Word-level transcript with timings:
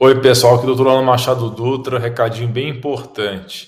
Oi, 0.00 0.20
pessoal, 0.20 0.54
aqui 0.54 0.64
é 0.64 0.70
o 0.70 0.76
Dr. 0.76 0.86
Ana 0.86 1.02
Machado 1.02 1.50
Dutra, 1.50 1.98
recadinho 1.98 2.48
bem 2.48 2.68
importante. 2.68 3.66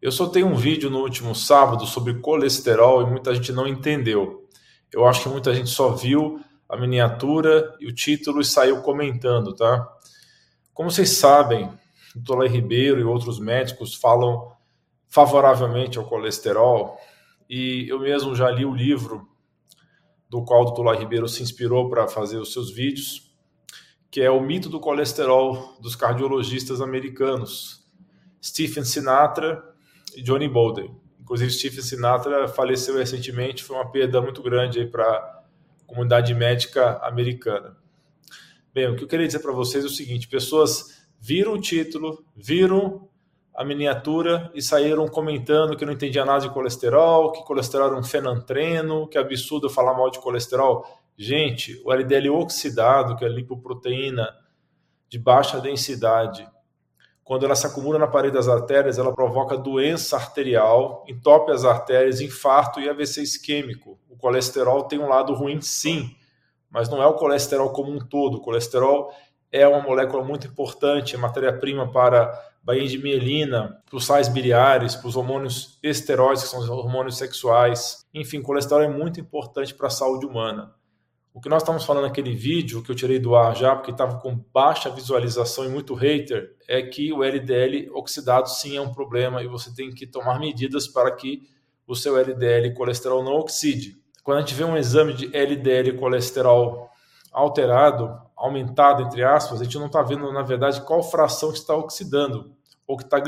Eu 0.00 0.12
soltei 0.12 0.44
um 0.44 0.54
vídeo 0.54 0.88
no 0.88 1.00
último 1.00 1.34
sábado 1.34 1.86
sobre 1.86 2.20
colesterol 2.20 3.02
e 3.02 3.10
muita 3.10 3.34
gente 3.34 3.50
não 3.50 3.66
entendeu. 3.66 4.48
Eu 4.92 5.04
acho 5.04 5.24
que 5.24 5.28
muita 5.28 5.52
gente 5.52 5.68
só 5.68 5.90
viu 5.90 6.40
a 6.68 6.76
miniatura 6.76 7.74
e 7.80 7.88
o 7.88 7.92
título 7.92 8.40
e 8.40 8.44
saiu 8.44 8.80
comentando, 8.82 9.56
tá? 9.56 9.84
Como 10.72 10.88
vocês 10.88 11.10
sabem, 11.10 11.64
o 12.14 12.20
Dr. 12.20 12.46
Ribeiro 12.46 13.00
e 13.00 13.04
outros 13.04 13.40
médicos 13.40 13.96
falam 13.96 14.52
favoravelmente 15.08 15.98
ao 15.98 16.04
colesterol 16.04 16.96
e 17.50 17.88
eu 17.88 17.98
mesmo 17.98 18.36
já 18.36 18.48
li 18.48 18.64
o 18.64 18.72
livro 18.72 19.26
do 20.30 20.44
qual 20.44 20.62
o 20.62 20.70
Dr. 20.70 20.96
Ribeiro 21.00 21.26
se 21.26 21.42
inspirou 21.42 21.90
para 21.90 22.06
fazer 22.06 22.36
os 22.36 22.52
seus 22.52 22.70
vídeos 22.70 23.31
que 24.12 24.20
é 24.20 24.30
o 24.30 24.42
mito 24.42 24.68
do 24.68 24.78
colesterol 24.78 25.74
dos 25.80 25.96
cardiologistas 25.96 26.82
americanos, 26.82 27.82
Stephen 28.44 28.84
Sinatra 28.84 29.64
e 30.14 30.20
Johnny 30.20 30.46
Bolden. 30.46 30.94
Inclusive, 31.18 31.50
Stephen 31.50 31.82
Sinatra 31.82 32.46
faleceu 32.46 32.98
recentemente, 32.98 33.64
foi 33.64 33.74
uma 33.74 33.90
perda 33.90 34.20
muito 34.20 34.42
grande 34.42 34.84
para 34.84 35.06
a 35.06 35.42
comunidade 35.86 36.34
médica 36.34 36.98
americana. 36.98 37.74
Bem, 38.74 38.88
o 38.88 38.96
que 38.96 39.04
eu 39.04 39.08
queria 39.08 39.26
dizer 39.26 39.38
para 39.38 39.52
vocês 39.52 39.82
é 39.82 39.86
o 39.86 39.90
seguinte: 39.90 40.28
pessoas 40.28 41.06
viram 41.18 41.54
o 41.54 41.60
título, 41.60 42.22
viram 42.36 43.08
a 43.54 43.64
miniatura 43.64 44.50
e 44.54 44.60
saíram 44.60 45.08
comentando 45.08 45.74
que 45.74 45.86
não 45.86 45.92
entendia 45.94 46.24
nada 46.26 46.40
de 46.40 46.52
colesterol, 46.52 47.32
que 47.32 47.42
colesterol 47.44 47.86
era 47.86 47.96
um 47.96 48.04
fenantreno, 48.04 49.08
que 49.08 49.16
absurdo 49.16 49.70
falar 49.70 49.94
mal 49.94 50.10
de 50.10 50.20
colesterol. 50.20 50.84
Gente, 51.16 51.80
o 51.84 51.92
LDL 51.92 52.30
oxidado, 52.30 53.16
que 53.16 53.24
é 53.24 53.28
a 53.28 53.30
lipoproteína 53.30 54.28
de 55.08 55.18
baixa 55.18 55.60
densidade, 55.60 56.48
quando 57.22 57.44
ela 57.44 57.54
se 57.54 57.66
acumula 57.66 57.98
na 57.98 58.06
parede 58.06 58.34
das 58.34 58.48
artérias, 58.48 58.98
ela 58.98 59.14
provoca 59.14 59.56
doença 59.56 60.16
arterial, 60.16 61.04
entope 61.08 61.52
as 61.52 61.64
artérias, 61.64 62.20
infarto 62.20 62.80
e 62.80 62.88
AVC 62.88 63.22
isquêmico. 63.22 63.98
O 64.08 64.16
colesterol 64.16 64.84
tem 64.84 64.98
um 64.98 65.08
lado 65.08 65.32
ruim, 65.32 65.60
sim, 65.60 66.16
mas 66.68 66.88
não 66.88 67.02
é 67.02 67.06
o 67.06 67.14
colesterol 67.14 67.70
como 67.70 67.92
um 67.92 67.98
todo. 67.98 68.38
O 68.38 68.40
colesterol 68.40 69.14
é 69.52 69.66
uma 69.68 69.80
molécula 69.80 70.24
muito 70.24 70.46
importante, 70.46 71.14
é 71.14 71.18
matéria-prima 71.18 71.92
para 71.92 72.32
bainha 72.62 72.88
de 72.88 72.98
mielina, 72.98 73.80
para 73.88 73.96
os 73.96 74.04
sais 74.04 74.28
biliares, 74.28 74.96
para 74.96 75.08
os 75.08 75.16
hormônios 75.16 75.78
esteroides, 75.82 76.44
que 76.44 76.48
são 76.48 76.60
os 76.60 76.68
hormônios 76.68 77.18
sexuais. 77.18 78.04
Enfim, 78.12 78.42
colesterol 78.42 78.82
é 78.82 78.88
muito 78.88 79.20
importante 79.20 79.74
para 79.74 79.86
a 79.86 79.90
saúde 79.90 80.26
humana. 80.26 80.74
O 81.34 81.40
que 81.40 81.48
nós 81.48 81.62
estamos 81.62 81.84
falando 81.84 82.04
naquele 82.04 82.34
vídeo, 82.34 82.82
que 82.82 82.90
eu 82.90 82.94
tirei 82.94 83.18
do 83.18 83.34
ar 83.34 83.56
já, 83.56 83.74
porque 83.74 83.90
estava 83.90 84.20
com 84.20 84.36
baixa 84.52 84.90
visualização 84.90 85.64
e 85.64 85.68
muito 85.68 85.94
hater, 85.94 86.54
é 86.68 86.82
que 86.82 87.10
o 87.10 87.24
LDL 87.24 87.90
oxidado 87.94 88.50
sim 88.50 88.76
é 88.76 88.80
um 88.82 88.92
problema 88.92 89.42
e 89.42 89.48
você 89.48 89.74
tem 89.74 89.90
que 89.90 90.06
tomar 90.06 90.38
medidas 90.38 90.86
para 90.86 91.10
que 91.10 91.48
o 91.86 91.96
seu 91.96 92.18
LDL 92.18 92.74
colesterol 92.74 93.24
não 93.24 93.32
oxide. 93.32 93.96
Quando 94.22 94.38
a 94.38 94.40
gente 94.42 94.54
vê 94.54 94.62
um 94.62 94.76
exame 94.76 95.14
de 95.14 95.34
LDL 95.34 95.96
colesterol 95.98 96.90
alterado, 97.32 98.14
aumentado, 98.36 99.02
entre 99.02 99.24
aspas, 99.24 99.60
a 99.60 99.64
gente 99.64 99.78
não 99.78 99.86
está 99.86 100.02
vendo, 100.02 100.30
na 100.32 100.42
verdade, 100.42 100.82
qual 100.82 101.02
fração 101.02 101.50
está 101.50 101.74
oxidando 101.74 102.54
ou 102.86 102.96
que 102.96 103.04
está 103.04 103.20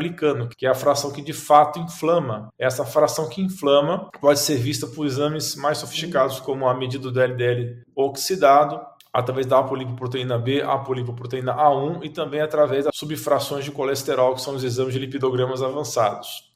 que 0.56 0.66
é 0.66 0.68
a 0.68 0.74
fração 0.74 1.12
que 1.12 1.22
de 1.22 1.32
fato 1.32 1.78
inflama. 1.78 2.48
Essa 2.58 2.84
fração 2.84 3.28
que 3.28 3.40
inflama 3.40 4.10
pode 4.20 4.40
ser 4.40 4.56
vista 4.56 4.86
por 4.86 5.06
exames 5.06 5.56
mais 5.56 5.78
sofisticados, 5.78 6.40
como 6.40 6.68
a 6.68 6.74
medida 6.74 7.10
do 7.10 7.20
LDL 7.20 7.82
oxidado, 7.94 8.80
através 9.12 9.46
da 9.46 9.60
apolipoproteína 9.60 10.38
B, 10.38 10.60
apolipoproteína 10.60 11.54
A1 11.54 12.04
e 12.04 12.10
também 12.10 12.40
através 12.40 12.84
das 12.84 12.96
subfrações 12.96 13.64
de 13.64 13.70
colesterol, 13.70 14.34
que 14.34 14.42
são 14.42 14.54
os 14.54 14.64
exames 14.64 14.92
de 14.92 14.98
lipidogramas 14.98 15.62
avançados. 15.62 16.52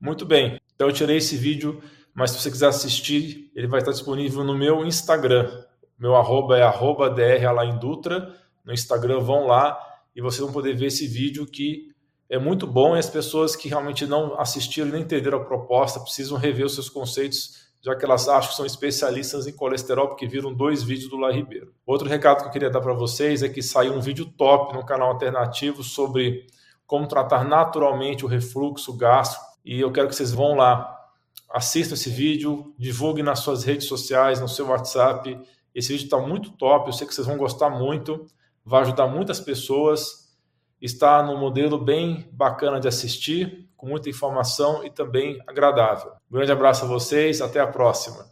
Muito 0.00 0.26
bem, 0.26 0.60
então 0.74 0.88
eu 0.88 0.92
tirei 0.92 1.16
esse 1.16 1.36
vídeo, 1.36 1.80
mas 2.14 2.32
se 2.32 2.40
você 2.40 2.50
quiser 2.50 2.66
assistir, 2.66 3.50
ele 3.54 3.66
vai 3.66 3.80
estar 3.80 3.92
disponível 3.92 4.44
no 4.44 4.54
meu 4.54 4.84
Instagram. 4.84 5.50
Meu 5.98 6.16
arroba 6.16 6.58
é 6.58 6.62
arroba 6.62 7.08
dralaindutra. 7.08 8.34
No 8.64 8.72
Instagram 8.72 9.20
vão 9.20 9.46
lá 9.46 9.78
e 10.14 10.20
vocês 10.20 10.40
vão 10.40 10.52
poder 10.52 10.74
ver 10.74 10.86
esse 10.86 11.06
vídeo 11.06 11.46
que 11.46 11.91
é 12.32 12.38
muito 12.38 12.66
bom 12.66 12.96
e 12.96 12.98
as 12.98 13.10
pessoas 13.10 13.54
que 13.54 13.68
realmente 13.68 14.06
não 14.06 14.40
assistiram 14.40 14.88
e 14.88 14.92
nem 14.92 15.02
entenderam 15.02 15.36
a 15.36 15.44
proposta 15.44 16.00
precisam 16.00 16.38
rever 16.38 16.64
os 16.64 16.72
seus 16.74 16.88
conceitos, 16.88 17.68
já 17.82 17.94
que 17.94 18.06
elas 18.06 18.26
acham 18.26 18.48
que 18.48 18.56
são 18.56 18.64
especialistas 18.64 19.46
em 19.46 19.52
colesterol, 19.52 20.08
porque 20.08 20.26
viram 20.26 20.50
dois 20.50 20.82
vídeos 20.82 21.10
do 21.10 21.18
Lá 21.18 21.30
Ribeiro. 21.30 21.74
Outro 21.84 22.08
recado 22.08 22.40
que 22.40 22.48
eu 22.48 22.50
queria 22.50 22.70
dar 22.70 22.80
para 22.80 22.94
vocês 22.94 23.42
é 23.42 23.50
que 23.50 23.60
saiu 23.60 23.92
um 23.92 24.00
vídeo 24.00 24.24
top 24.24 24.74
no 24.74 24.82
canal 24.82 25.10
alternativo 25.10 25.82
sobre 25.82 26.46
como 26.86 27.06
tratar 27.06 27.44
naturalmente 27.44 28.24
o 28.24 28.28
refluxo 28.28 28.96
gástrico 28.96 29.44
e 29.62 29.78
eu 29.78 29.92
quero 29.92 30.08
que 30.08 30.16
vocês 30.16 30.32
vão 30.32 30.54
lá, 30.56 30.90
assistam 31.50 31.92
esse 31.92 32.08
vídeo, 32.08 32.72
divulguem 32.78 33.22
nas 33.22 33.40
suas 33.40 33.62
redes 33.62 33.86
sociais, 33.86 34.40
no 34.40 34.48
seu 34.48 34.68
WhatsApp. 34.68 35.38
Esse 35.74 35.92
vídeo 35.92 36.04
está 36.04 36.16
muito 36.16 36.52
top, 36.52 36.86
eu 36.86 36.94
sei 36.94 37.06
que 37.06 37.14
vocês 37.14 37.26
vão 37.26 37.36
gostar 37.36 37.68
muito, 37.68 38.24
vai 38.64 38.80
ajudar 38.80 39.06
muitas 39.06 39.38
pessoas 39.38 40.21
está 40.82 41.22
num 41.22 41.38
modelo 41.38 41.78
bem 41.78 42.28
bacana 42.32 42.80
de 42.80 42.88
assistir, 42.88 43.68
com 43.76 43.86
muita 43.86 44.10
informação 44.10 44.84
e 44.84 44.90
também 44.90 45.40
agradável. 45.46 46.12
Um 46.28 46.34
grande 46.34 46.50
abraço 46.52 46.84
a 46.84 46.88
vocês, 46.88 47.40
até 47.40 47.60
a 47.60 47.66
próxima. 47.66 48.18